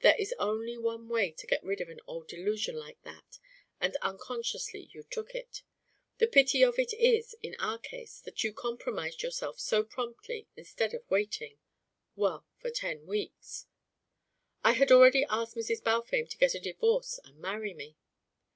[0.00, 3.38] There is only one way to get rid of an old delusion like that,
[3.80, 5.62] and unconsciously you took it!
[6.16, 10.94] The pity of it is, in our case, that you compromised yourself so promptly, instead
[10.94, 11.58] of waiting
[12.16, 13.66] well, for ten weeks!"
[14.64, 15.84] "I had already asked Mrs.
[15.84, 17.96] Balfame to get a divorce and marry me."